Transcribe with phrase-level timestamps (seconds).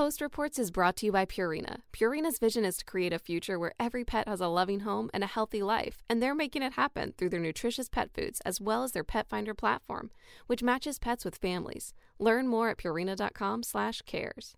[0.00, 1.82] Post Reports is brought to you by Purina.
[1.92, 5.22] Purina's vision is to create a future where every pet has a loving home and
[5.22, 8.82] a healthy life, and they're making it happen through their nutritious pet foods as well
[8.82, 10.10] as their Pet Finder platform,
[10.46, 11.92] which matches pets with families.
[12.18, 14.56] Learn more at purina.com/cares.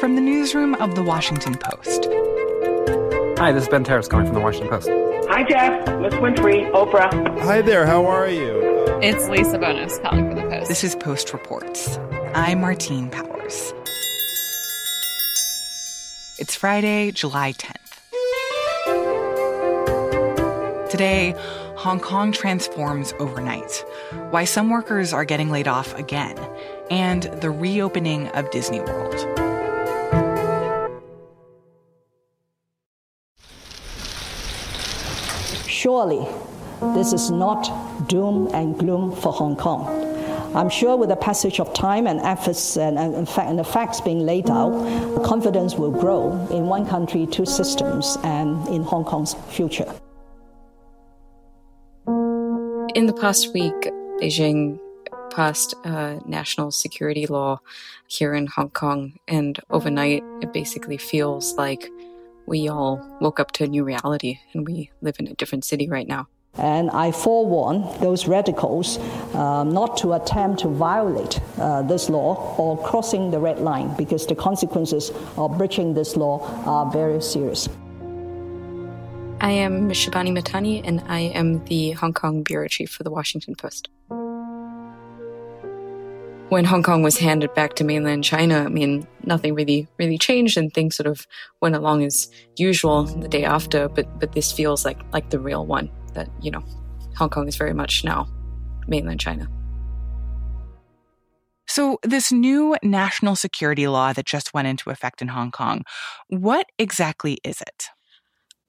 [0.00, 2.08] From the newsroom of the Washington Post.
[3.38, 4.88] Hi, this is Ben Terris calling from the Washington Post.
[5.28, 5.86] Hi, Jeff.
[6.00, 7.38] Miss Winfrey, Oprah.
[7.40, 7.84] Hi there.
[7.84, 8.64] How are you?
[9.02, 10.68] It's Lisa Bonos calling from the Post.
[10.68, 11.98] This is Post Reports.
[12.34, 13.74] I'm Martine Powers.
[16.38, 17.74] It's Friday, July 10th.
[20.88, 21.34] Today,
[21.76, 23.84] Hong Kong transforms overnight,
[24.30, 26.38] why some workers are getting laid off again,
[26.90, 29.14] and the reopening of Disney World.
[35.68, 36.26] Surely,
[36.94, 40.15] this is not doom and gloom for Hong Kong.
[40.56, 44.20] I'm sure with the passage of time and efforts and, and, and the facts being
[44.20, 44.72] laid out,
[45.22, 49.92] confidence will grow in one country, two systems, and in Hong Kong's future.
[52.94, 53.74] In the past week,
[54.18, 54.80] Beijing
[55.30, 57.60] passed a national security law
[58.06, 61.86] here in Hong Kong, and overnight, it basically feels like
[62.46, 65.86] we all woke up to a new reality and we live in a different city
[65.86, 66.28] right now.
[66.58, 68.98] And I forewarn those radicals
[69.34, 74.26] um, not to attempt to violate uh, this law or crossing the red line because
[74.26, 77.68] the consequences of breaching this law are very serious.
[79.38, 83.54] I am Shibani Mahtani, and I am the Hong Kong bureau chief for the Washington
[83.54, 83.90] Post.
[86.48, 90.56] When Hong Kong was handed back to mainland China, I mean, nothing really, really changed,
[90.56, 91.26] and things sort of
[91.60, 93.88] went along as usual the day after.
[93.88, 96.64] But, but this feels like like the real one that, you know,
[97.16, 98.26] Hong Kong is very much now
[98.88, 99.48] mainland China.
[101.68, 105.82] So, this new national security law that just went into effect in Hong Kong,
[106.28, 107.86] what exactly is it?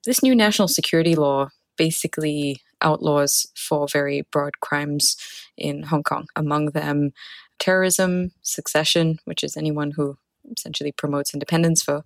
[0.04, 5.16] This new national security law basically outlaws four very broad crimes
[5.56, 7.12] in Hong Kong, among them
[7.58, 10.18] terrorism, secession, which is anyone who
[10.56, 12.02] essentially promotes independence for,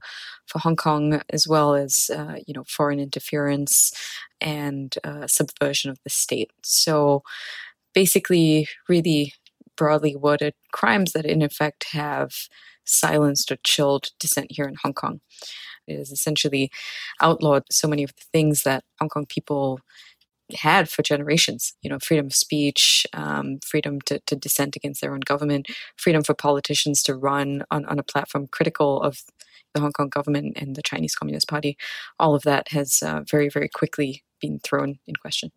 [0.47, 3.93] for Hong Kong, as well as uh, you know foreign interference
[4.41, 6.51] and uh, subversion of the state.
[6.63, 7.23] So
[7.95, 9.35] basically, really
[9.77, 12.33] broadly worded crimes that in effect have
[12.85, 15.21] silenced or chilled dissent here in Hong Kong.
[15.87, 16.71] It has essentially
[17.21, 19.81] outlawed so many of the things that Hong Kong people
[20.55, 21.75] had for generations.
[21.83, 26.23] You know, freedom of speech, um, freedom to, to dissent against their own government, freedom
[26.23, 29.23] for politicians to run on, on a platform critical of
[29.75, 31.77] the Hong Kong government and the Chinese Communist Party.
[32.19, 35.51] All of that has uh, very, very quickly been thrown in question.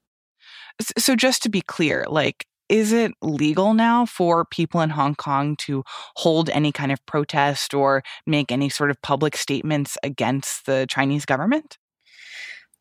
[0.97, 5.55] So, just to be clear, like, is it legal now for people in Hong Kong
[5.57, 5.83] to
[6.15, 11.25] hold any kind of protest or make any sort of public statements against the Chinese
[11.25, 11.77] government?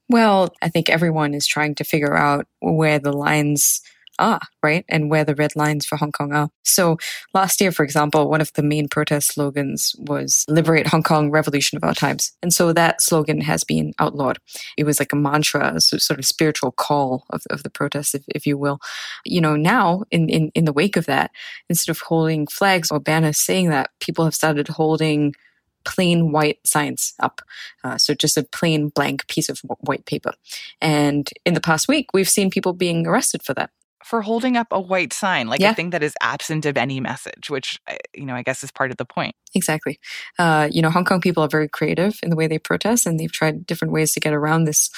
[0.09, 3.81] Well, I think everyone is trying to figure out where the lines
[4.19, 4.85] are, right?
[4.89, 6.49] And where the red lines for Hong Kong are.
[6.63, 6.99] So
[7.33, 11.77] last year, for example, one of the main protest slogans was Liberate Hong Kong, Revolution
[11.77, 12.33] of Our Times.
[12.43, 14.39] And so that slogan has been outlawed.
[14.77, 18.25] It was like a mantra, a sort of spiritual call of, of the protest, if,
[18.29, 18.79] if you will.
[19.25, 21.31] You know, now in, in, in the wake of that,
[21.69, 25.35] instead of holding flags or banners saying that, people have started holding
[25.84, 27.43] plain white signs up.
[27.83, 30.33] Uh, so just a plain blank piece of white paper.
[30.81, 33.71] And in the past week, we've seen people being arrested for that
[34.05, 35.71] for holding up a white sign, like yeah.
[35.71, 37.81] a thing that is absent of any message, which,
[38.15, 39.34] you know, I guess is part of the point.
[39.55, 39.99] Exactly.
[40.39, 43.19] Uh, you know, Hong Kong people are very creative in the way they protest, and
[43.19, 44.91] they've tried different ways to get around this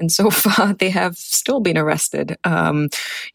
[0.00, 2.88] and so far, they have still been arrested, um,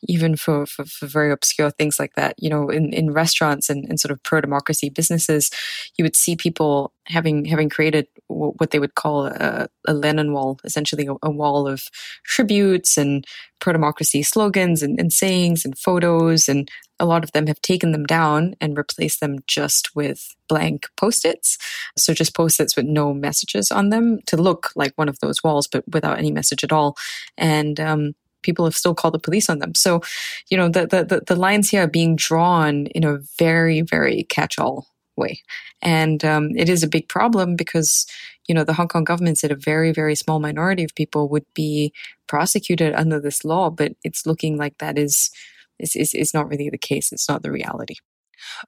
[0.08, 2.36] even for, for, for, very obscure things like that.
[2.38, 5.52] You know, in, in restaurants and, and sort of pro democracy businesses,
[5.98, 10.60] you would see people having having created what they would call a, a Lennon wall,
[10.64, 11.84] essentially a, a, wall of
[12.24, 13.26] tributes and
[13.60, 17.92] pro democracy slogans and, and sayings and photos and a lot of them have taken
[17.92, 21.58] them down and replaced them just with blank post-its.
[21.98, 25.68] So just post-its with no messages on them to look like one of those walls,
[25.68, 26.96] but without any message at all.
[27.38, 28.14] And um,
[28.44, 29.76] people have still called the police on them.
[29.76, 30.02] So,
[30.50, 34.88] you know, the, the, the lines here are being drawn in a very, very catch-all
[35.18, 35.42] way.
[35.82, 38.06] And um, it is a big problem because,
[38.48, 41.46] you know, the Hong Kong government said a very, very small minority of people would
[41.54, 41.94] be
[42.28, 45.32] prosecuted under this law, but it's looking like that is
[45.78, 47.12] is, is, is not really the case.
[47.12, 47.96] It's not the reality.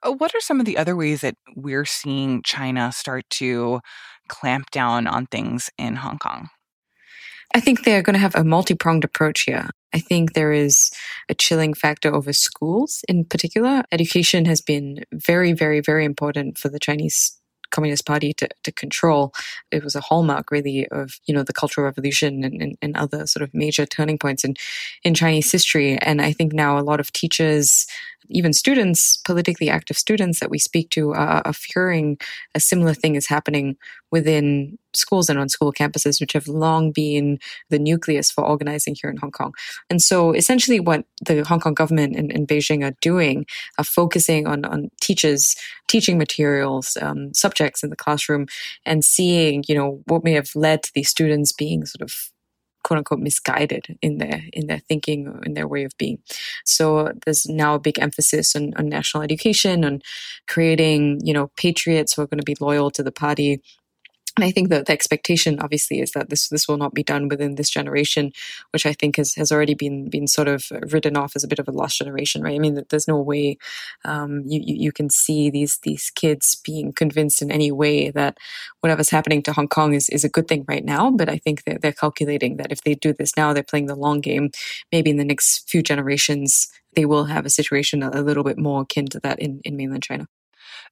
[0.02, 3.80] Uh, what are some of the other ways that we're seeing China start to
[4.28, 6.48] clamp down on things in Hong Kong?
[7.54, 9.70] I think they're going to have a multi pronged approach here.
[9.94, 10.90] I think there is
[11.28, 13.82] a chilling factor over schools in particular.
[13.90, 17.38] Education has been very, very, very important for the Chinese
[17.70, 19.32] Communist Party to, to control.
[19.70, 23.26] It was a hallmark, really, of you know the Cultural Revolution and, and, and, other
[23.26, 24.54] sort of major turning points in
[25.04, 25.98] in Chinese history.
[25.98, 27.86] And I think now a lot of teachers,
[28.28, 32.18] even students, politically active students that we speak to, are, are fearing
[32.54, 33.76] a similar thing is happening
[34.10, 37.38] within schools and on school campuses, which have long been
[37.70, 39.54] the nucleus for organizing here in Hong Kong.
[39.90, 43.46] And so essentially what the Hong Kong government and, and Beijing are doing
[43.78, 45.56] are focusing on, on teachers,
[45.88, 48.46] teaching materials, um, subjects in the classroom
[48.84, 52.30] and seeing, you know, what may have led to these students being sort of
[52.88, 56.18] quote unquote misguided in their in their thinking or in their way of being.
[56.64, 60.00] So there's now a big emphasis on, on national education, on
[60.46, 63.60] creating, you know, patriots who are going to be loyal to the party
[64.38, 67.26] and I think that the expectation, obviously, is that this this will not be done
[67.26, 68.30] within this generation,
[68.72, 71.58] which I think has, has already been been sort of written off as a bit
[71.58, 72.54] of a lost generation, right?
[72.54, 73.58] I mean, there's no way
[74.04, 78.38] um, you, you, can see these these kids being convinced in any way that
[78.80, 81.10] whatever's happening to Hong Kong is is a good thing right now.
[81.10, 83.96] But I think that they're calculating that if they do this now, they're playing the
[83.96, 84.52] long game.
[84.92, 88.56] Maybe in the next few generations, they will have a situation a, a little bit
[88.56, 90.28] more akin to that in, in mainland China.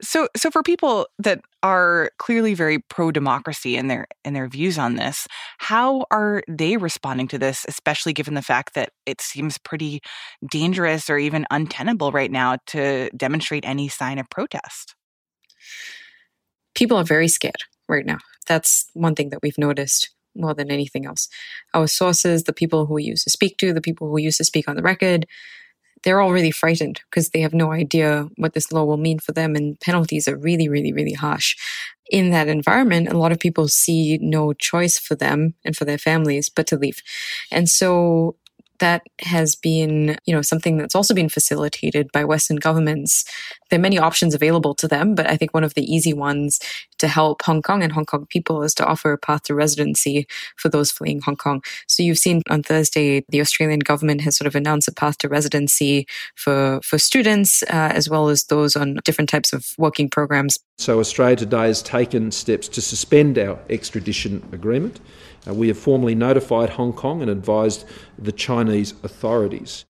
[0.03, 4.79] So so for people that are clearly very pro democracy in their in their views
[4.79, 5.27] on this,
[5.59, 10.01] how are they responding to this, especially given the fact that it seems pretty
[10.51, 14.95] dangerous or even untenable right now to demonstrate any sign of protest?
[16.75, 18.19] People are very scared right now.
[18.47, 21.29] That's one thing that we've noticed more than anything else.
[21.75, 24.45] Our sources, the people who we used to speak to, the people who used to
[24.45, 25.27] speak on the record,
[26.03, 29.33] they're all really frightened because they have no idea what this law will mean for
[29.33, 29.57] them.
[29.57, 31.57] And penalties are really, really, really harsh.
[32.11, 35.99] In that environment, a lot of people see no choice for them and for their
[35.99, 37.03] families but to leave.
[37.51, 38.37] And so
[38.79, 43.25] that has been, you know, something that's also been facilitated by Western governments.
[43.71, 46.61] There are many options available to them, but I think one of the easy ones
[46.99, 50.27] to help Hong Kong and Hong Kong people is to offer a path to residency
[50.57, 51.63] for those fleeing Hong Kong.
[51.87, 55.29] So you've seen on Thursday, the Australian government has sort of announced a path to
[55.29, 60.59] residency for, for students, uh, as well as those on different types of working programs.
[60.79, 65.01] So Australia today has taken steps to suspend our extradition agreement.
[65.49, 67.85] Uh, we have formally notified Hong Kong and advised
[68.19, 69.85] the Chinese authorities.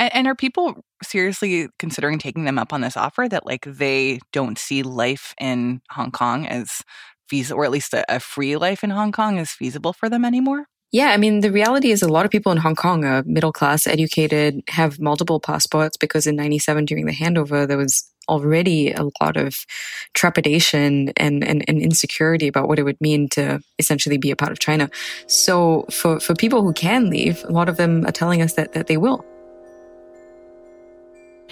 [0.00, 4.18] And, and, are people seriously considering taking them up on this offer that like they
[4.32, 6.82] don't see life in Hong Kong as
[7.28, 10.24] feasible, or at least a, a free life in Hong Kong is feasible for them
[10.24, 10.66] anymore?
[10.90, 13.52] Yeah, I mean, the reality is a lot of people in Hong Kong are middle
[13.52, 19.04] class, educated, have multiple passports because in 97 during the handover, there was already a
[19.20, 19.66] lot of
[20.14, 24.52] trepidation and, and, and, insecurity about what it would mean to essentially be a part
[24.52, 24.88] of China.
[25.26, 28.72] So for, for people who can leave, a lot of them are telling us that,
[28.72, 29.24] that they will.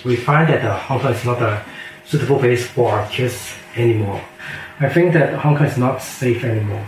[0.04, 1.64] We find that Hong Kong is not a
[2.04, 4.22] suitable place for our kids anymore.
[4.78, 6.86] I think that Hong Kong is not safe anymore.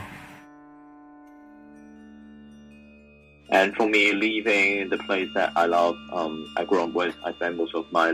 [3.50, 7.32] And for me, leaving the place that I love, um, I grew up with, I
[7.34, 8.12] spent most of my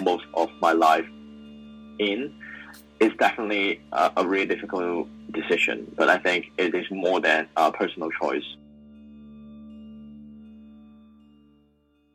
[0.00, 1.06] most of my life
[2.00, 2.34] in,
[2.98, 5.86] is definitely a, a really difficult decision.
[5.96, 8.44] But I think it is more than a personal choice.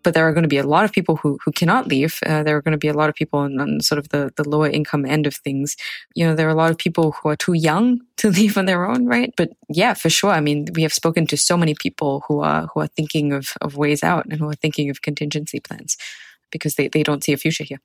[0.09, 2.17] But there are going to be a lot of people who, who cannot leave.
[2.25, 4.33] Uh, there are going to be a lot of people on, on, sort of the,
[4.37, 5.77] the lower income end of things.
[6.15, 8.65] You know, there are a lot of people who are too young to leave on
[8.65, 9.31] their own, right?
[9.37, 10.31] But yeah, for sure.
[10.31, 13.49] I mean, we have spoken to so many people who are who are thinking of,
[13.61, 15.95] of ways out and who are thinking of contingency plans
[16.51, 17.79] because they, they don't see a future here.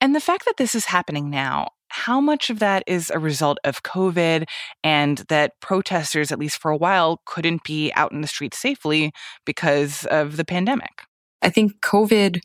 [0.00, 3.58] And the fact that this is happening now, how much of that is a result
[3.62, 4.46] of COVID
[4.82, 9.12] and that protesters, at least for a while, couldn't be out in the streets safely
[9.46, 11.02] because of the pandemic?
[11.40, 12.40] I think COVID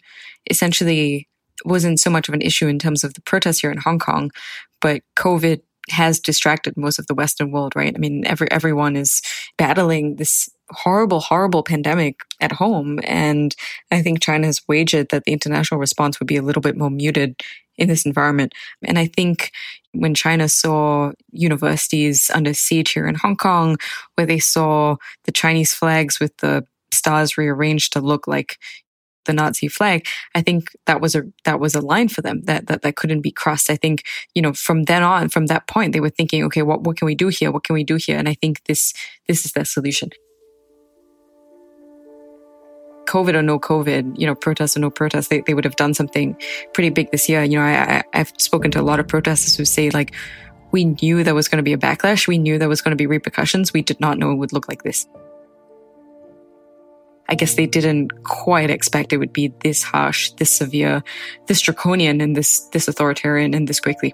[0.51, 1.27] essentially
[1.65, 4.29] wasn't so much of an issue in terms of the protests here in Hong Kong,
[4.81, 7.93] but COVID has distracted most of the Western world, right?
[7.95, 9.21] I mean, every everyone is
[9.57, 12.99] battling this horrible, horrible pandemic at home.
[13.03, 13.55] And
[13.91, 16.91] I think China has wagered that the international response would be a little bit more
[16.91, 17.41] muted
[17.77, 18.53] in this environment.
[18.83, 19.51] And I think
[19.93, 23.77] when China saw universities under siege here in Hong Kong,
[24.15, 28.57] where they saw the Chinese flags with the stars rearranged to look like
[29.25, 32.67] the Nazi flag, I think that was a that was a line for them that
[32.67, 33.69] that, that couldn't be crossed.
[33.69, 36.81] I think, you know, from then on, from that point, they were thinking, okay, what,
[36.81, 37.51] what can we do here?
[37.51, 38.17] What can we do here?
[38.17, 38.93] And I think this
[39.27, 40.09] this is the solution.
[43.09, 45.95] COVID or no COVID, you know, protests or no protests, they, they would have done
[45.95, 46.37] something
[46.75, 47.43] pretty big this year.
[47.43, 50.13] You know, I, I, have spoken to a lot of protesters who say like,
[50.71, 52.27] we knew there was going to be a backlash.
[52.27, 53.73] We knew there was going to be repercussions.
[53.73, 55.07] We did not know it would look like this.
[57.29, 61.03] I guess they didn't quite expect it would be this harsh, this severe,
[61.45, 64.13] this draconian, and this this authoritarian, and this quickly.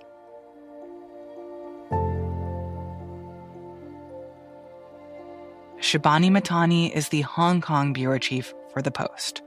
[5.80, 9.45] Shibani Mahtani is the Hong Kong bureau chief for The Post.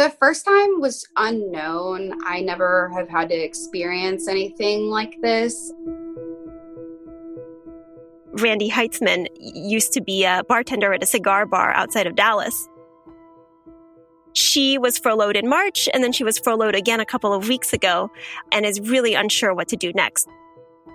[0.00, 2.14] The first time was unknown.
[2.24, 5.70] I never have had to experience anything like this.
[8.32, 12.66] Randy Heitzman used to be a bartender at a cigar bar outside of Dallas.
[14.32, 17.74] She was furloughed in March and then she was furloughed again a couple of weeks
[17.74, 18.10] ago
[18.52, 20.26] and is really unsure what to do next.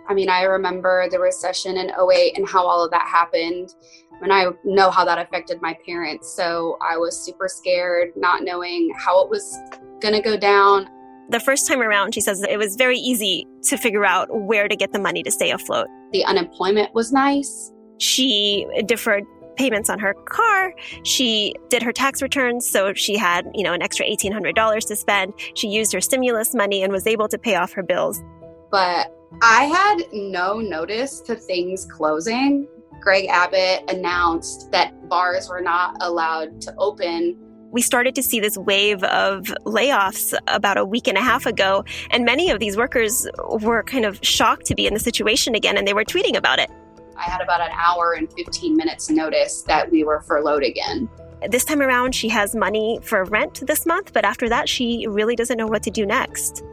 [0.08, 3.76] I mean, I remember the recession in 08 and how all of that happened.
[4.22, 6.34] And I know how that affected my parents.
[6.36, 9.58] So I was super scared, not knowing how it was
[10.02, 10.88] going to go down.
[11.30, 14.76] The first time around, she says it was very easy to figure out where to
[14.76, 15.88] get the money to stay afloat.
[16.12, 17.72] The unemployment was nice.
[17.98, 19.24] She deferred
[19.56, 20.74] payments on her car.
[21.04, 25.34] She did her tax returns, so she had, you know, an extra $1800 to spend.
[25.56, 28.22] She used her stimulus money and was able to pay off her bills.
[28.70, 29.08] But
[29.42, 32.68] I had no notice to things closing.
[33.02, 37.38] Greg Abbott announced that bars were not allowed to open
[37.76, 41.84] we started to see this wave of layoffs about a week and a half ago.
[42.10, 45.78] And many of these workers were kind of shocked to be in the situation again,
[45.78, 46.72] and they were tweeting about it.
[47.18, 51.10] I had about an hour and 15 minutes notice that we were furloughed again.
[51.50, 55.36] This time around, she has money for rent this month, but after that, she really
[55.36, 56.64] doesn't know what to do next.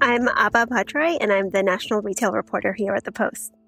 [0.00, 3.59] I'm Abha Bhattarai, and I'm the national retail reporter here at The Post.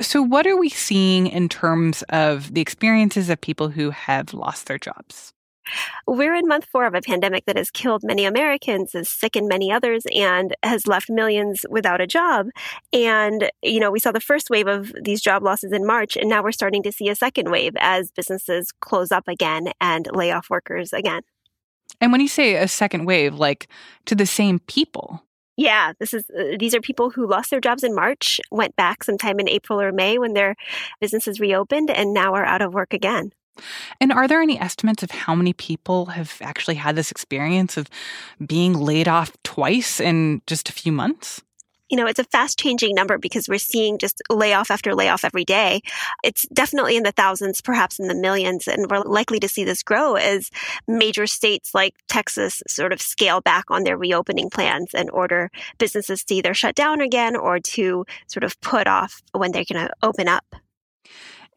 [0.00, 4.66] So, what are we seeing in terms of the experiences of people who have lost
[4.66, 5.34] their jobs?
[6.06, 9.70] We're in month four of a pandemic that has killed many Americans, has sickened many
[9.70, 12.48] others, and has left millions without a job.
[12.92, 16.28] And, you know, we saw the first wave of these job losses in March, and
[16.28, 20.32] now we're starting to see a second wave as businesses close up again and lay
[20.32, 21.22] off workers again.
[22.00, 23.68] And when you say a second wave, like
[24.06, 25.22] to the same people,
[25.60, 29.04] yeah, this is uh, these are people who lost their jobs in March, went back
[29.04, 30.56] sometime in April or May when their
[31.02, 33.32] businesses reopened and now are out of work again.
[34.00, 37.90] And are there any estimates of how many people have actually had this experience of
[38.44, 41.42] being laid off twice in just a few months?
[41.90, 45.44] You know, it's a fast changing number because we're seeing just layoff after layoff every
[45.44, 45.80] day.
[46.22, 49.82] It's definitely in the thousands, perhaps in the millions, and we're likely to see this
[49.82, 50.50] grow as
[50.86, 56.24] major states like Texas sort of scale back on their reopening plans and order businesses
[56.24, 59.92] to either shut down again or to sort of put off when they're going to
[60.02, 60.44] open up.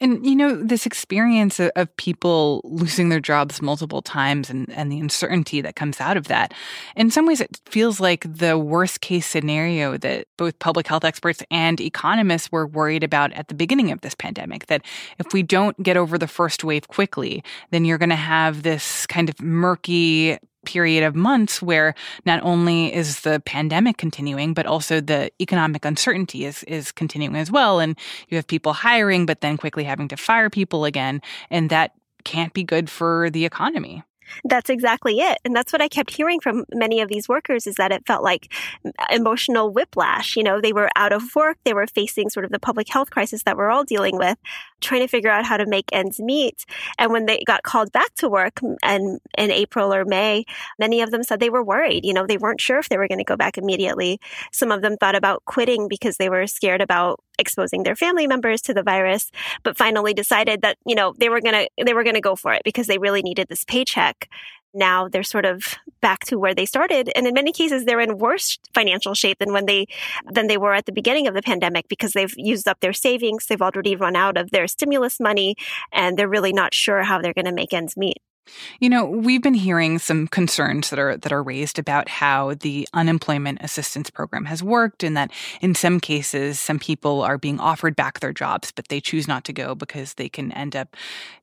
[0.04, 5.00] And you know, this experience of, people losing their jobs multiple times and, and the
[5.00, 6.54] uncertainty that comes out of that,
[6.98, 11.42] in some ways, it feels like the worst case scenario that both public health experts
[11.50, 14.66] and economists were worried about at the beginning of this pandemic.
[14.68, 14.82] That
[15.20, 17.42] if we don't get over the first wave quickly,
[17.72, 22.94] then you're going to have this kind of murky period of months where not only
[22.94, 27.80] is the pandemic continuing, but also the economic uncertainty is, is continuing as well.
[27.80, 27.98] And
[28.30, 31.22] you have people hiring, but then quickly having to fire people again.
[31.50, 31.92] And that
[32.24, 34.04] can't be good for the economy.
[34.46, 35.38] That's exactly it.
[35.46, 38.24] And that's what I kept hearing from many of these workers is that it felt
[38.24, 38.52] like
[39.12, 40.36] emotional whiplash.
[40.36, 41.58] You know, they were out of work.
[41.66, 44.38] They were facing sort of the public health crisis that we're all dealing with,
[44.84, 46.66] trying to figure out how to make ends meet.
[47.00, 50.46] And when they got called back to work and in April or May,
[50.78, 52.06] many of them said they were worried.
[52.06, 54.20] You know, they weren't sure if they were going to go back immediately.
[54.52, 58.62] Some of them thought about quitting because they were scared about exposing their family members
[58.62, 59.32] to the virus,
[59.64, 62.36] but finally decided that, you know, they were going to, they were going to go
[62.36, 64.30] for it because they really needed this paycheck.
[64.74, 65.64] Now they're sort of
[66.02, 67.10] back to where they started.
[67.16, 69.88] And in many cases, they're in worse financial shape than when they,
[70.32, 73.46] than they were at the beginning of the pandemic because they've used up their savings.
[73.46, 75.56] They've already run out of their stimulus money
[75.92, 78.18] and they're really not sure how they're going to make ends meet.
[78.80, 82.88] You know, we've been hearing some concerns that are that are raised about how the
[82.94, 85.32] unemployment assistance program has worked and that
[85.62, 89.44] in some cases some people are being offered back their jobs but they choose not
[89.46, 90.96] to go because they can end up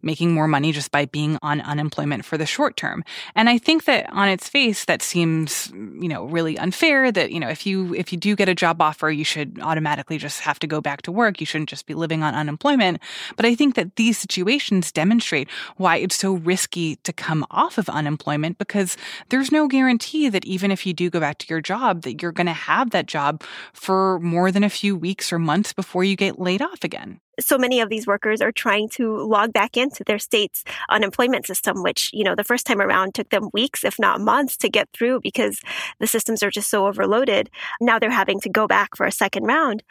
[0.03, 3.05] making more money just by being on unemployment for the short term.
[3.35, 7.41] And I think that on its face that seems, you know, really unfair that, you
[7.41, 10.59] know, if you if you do get a job offer, you should automatically just have
[10.61, 11.41] to go back to work.
[11.41, 13.01] You shouldn't just be living on unemployment.
[13.37, 17.89] But I think that these situations demonstrate why it's so risky to come off of
[17.89, 18.97] unemployment because
[19.29, 22.33] there's no guarantee that even if you do go back to your job, that you're
[22.33, 23.43] going to have that job
[23.73, 27.59] for more than a few weeks or months before you get laid off again so
[27.59, 32.11] many of these workers are trying to log back into their state's unemployment system, which,
[32.13, 35.21] you know, the first time around took them weeks, if not months to get through
[35.21, 35.61] because
[35.99, 37.51] the systems are just so overloaded.
[37.81, 39.83] Now they're having to go back for a second round.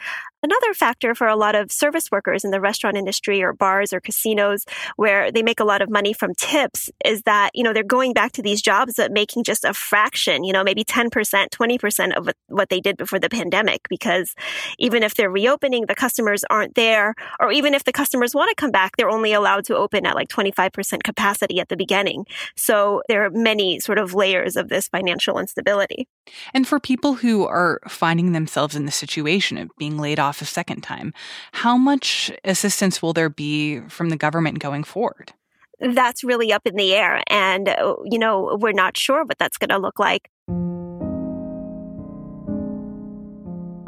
[0.42, 4.00] Another factor for a lot of service workers in the restaurant industry or bars or
[4.00, 4.64] casinos
[4.96, 8.14] where they make a lot of money from tips is that, you know, they're going
[8.14, 12.30] back to these jobs but making just a fraction, you know, maybe 10%, 20% of
[12.48, 14.36] what they did before the pandemic because
[14.78, 18.56] even if they're reopening, the customers aren't there or even if the customers want to
[18.56, 22.26] come back, they're only allowed to open at like 25% capacity at the beginning.
[22.56, 26.08] So there are many sort of layers of this financial instability.
[26.54, 30.46] And for people who are finding themselves in the situation of being laid off a
[30.46, 31.14] second time,
[31.54, 35.34] how much assistance will there be from the government going forward?
[35.80, 37.24] That's really up in the air.
[37.28, 40.30] And, uh, you know, we're not sure what that's going to look like.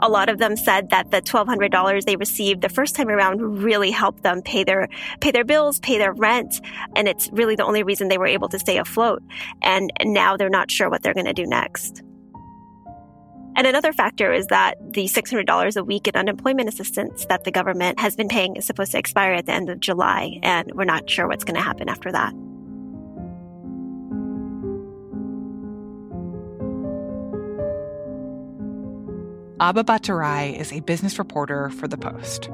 [0.02, 3.92] A lot of them said that the $1200 they received the first time around really
[3.92, 4.88] helped them pay their
[5.20, 6.60] pay their bills pay their rent
[6.96, 9.22] and it's really the only reason they were able to stay afloat
[9.62, 12.04] and now they're not sure what they're going to do next
[13.56, 18.00] and another factor is that the $600 a week in unemployment assistance that the government
[18.00, 21.10] has been paying is supposed to expire at the end of July, and we're not
[21.10, 22.34] sure what's going to happen after that.
[29.62, 32.50] Abha Bhattarai is a business reporter for The Post.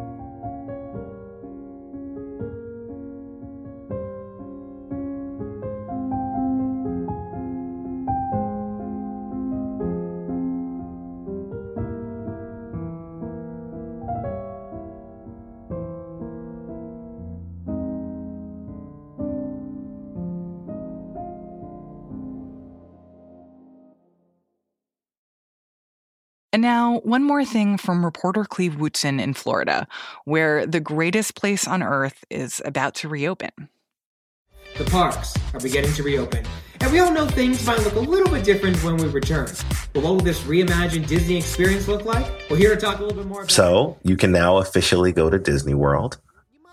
[26.53, 29.85] And now, one more thing from reporter Cleve Wootson in Florida,
[30.23, 33.51] where the greatest place on earth is about to reopen.
[34.77, 36.45] The parks are beginning to reopen,
[36.79, 39.49] and we all know things might look a little bit different when we return.
[39.91, 42.25] But what will this reimagined Disney experience look like?
[42.49, 45.29] Well, here to talk a little bit more about So, you can now officially go
[45.29, 46.17] to Disney World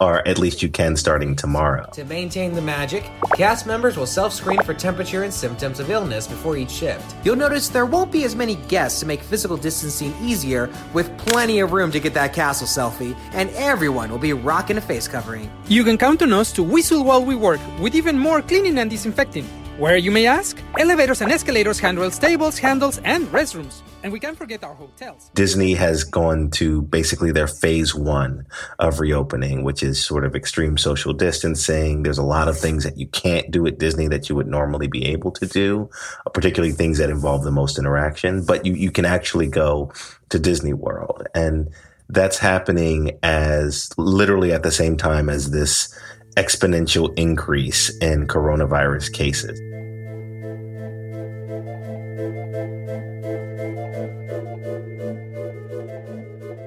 [0.00, 1.88] or at least you can starting tomorrow.
[1.92, 6.26] To maintain the magic, cast members will self screen for temperature and symptoms of illness
[6.26, 7.14] before each shift.
[7.24, 11.60] You'll notice there won't be as many guests to make physical distancing easier, with plenty
[11.60, 15.50] of room to get that castle selfie, and everyone will be rocking a face covering.
[15.68, 18.90] You can count on us to whistle while we work, with even more cleaning and
[18.90, 19.48] disinfecting.
[19.76, 20.56] Where, you may ask?
[20.78, 23.82] Elevators and escalators, handrails, tables, handles, and restrooms.
[24.04, 25.32] And we can't forget our hotels.
[25.34, 28.46] Disney has gone to basically their phase one
[28.78, 32.04] of reopening, which is sort of extreme social distancing.
[32.04, 34.86] There's a lot of things that you can't do at Disney that you would normally
[34.86, 35.90] be able to do,
[36.24, 39.92] uh, particularly things that involve the most interaction, but you, you can actually go
[40.28, 41.26] to Disney World.
[41.34, 41.68] And
[42.08, 45.92] that's happening as literally at the same time as this
[46.36, 49.60] exponential increase in coronavirus cases.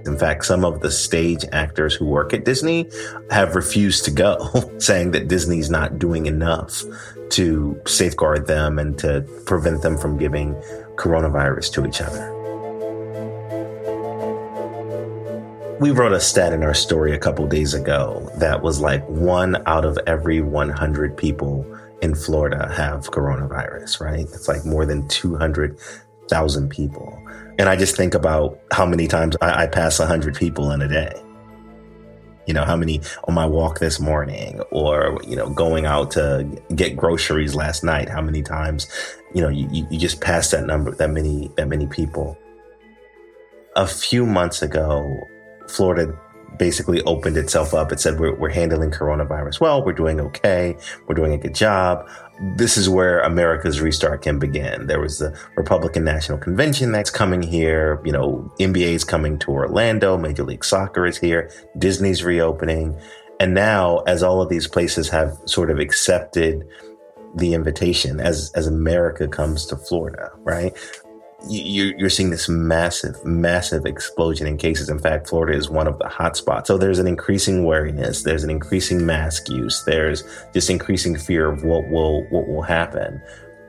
[0.05, 2.89] In fact, some of the stage actors who work at Disney
[3.29, 4.49] have refused to go,
[4.79, 6.83] saying that Disney's not doing enough
[7.31, 10.55] to safeguard them and to prevent them from giving
[10.95, 12.36] coronavirus to each other.
[15.79, 19.61] We wrote a stat in our story a couple days ago that was like one
[19.67, 21.67] out of every 100 people
[22.01, 24.21] in Florida have coronavirus, right?
[24.21, 27.21] It's like more than 200,000 people.
[27.59, 30.87] And I just think about how many times I, I pass 100 people in a
[30.87, 31.13] day.
[32.47, 36.47] You know, how many on my walk this morning or, you know, going out to
[36.73, 38.87] get groceries last night, how many times,
[39.35, 42.35] you know, you, you just pass that number, that many, that many people.
[43.75, 45.19] A few months ago,
[45.67, 46.17] Florida
[46.57, 47.91] basically opened itself up.
[47.91, 49.83] It said, we're, we're handling coronavirus well.
[49.83, 50.77] We're doing okay.
[51.07, 52.09] We're doing a good job.
[52.55, 54.87] This is where America's restart can begin.
[54.87, 58.01] There was the Republican National Convention that's coming here.
[58.05, 60.17] You know, NBA is coming to Orlando.
[60.17, 61.51] Major League Soccer is here.
[61.77, 62.99] Disney's reopening.
[63.39, 66.67] And now, as all of these places have sort of accepted
[67.35, 70.75] the invitation as as America comes to Florida, right?
[71.47, 74.89] You're seeing this massive, massive explosion in cases.
[74.89, 76.67] In fact, Florida is one of the hotspots.
[76.67, 78.23] So there's an increasing wariness.
[78.23, 79.83] There's an increasing mask use.
[79.83, 80.23] There's
[80.53, 83.21] just increasing fear of what will what will happen,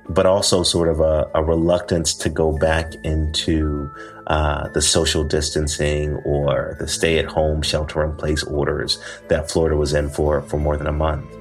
[0.08, 3.90] but also sort of a, a reluctance to go back into
[4.28, 10.58] uh, the social distancing or the stay-at-home shelter-in-place orders that Florida was in for for
[10.58, 11.37] more than a month.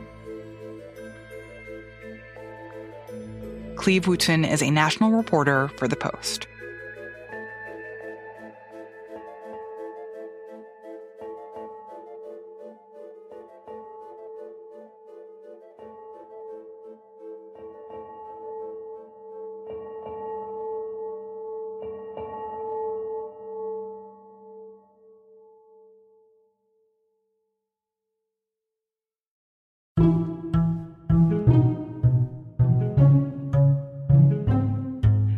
[3.77, 6.47] Cleve Wootson is a national reporter for The Post.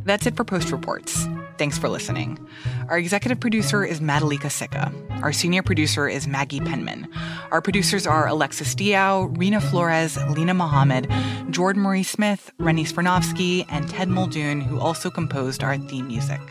[0.09, 1.27] That's it for Post Reports.
[1.59, 2.39] Thanks for listening.
[2.87, 4.91] Our executive producer is Madhulika Sikka.
[5.21, 7.07] Our senior producer is Maggie Penman.
[7.51, 11.07] Our producers are Alexis Diao, Reena Flores, Lena Mohammed,
[11.51, 16.41] Jordan Marie Smith, Rennie Svirnovskiy, and Ted Muldoon, who also composed our theme music.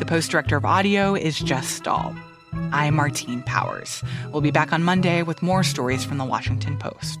[0.00, 2.12] The Post director of audio is Jess Stahl.
[2.72, 4.02] I'm Martine Powers.
[4.32, 7.20] We'll be back on Monday with more stories from the Washington Post.